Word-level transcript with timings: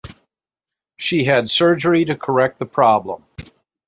She 0.97 1.25
had 1.25 1.47
surgery 1.47 2.05
to 2.05 2.15
correct 2.15 2.57
the 2.57 2.65
problem. 2.65 3.23